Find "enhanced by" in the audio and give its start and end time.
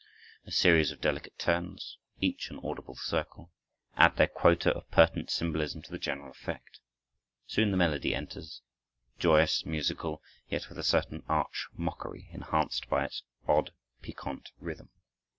12.31-13.05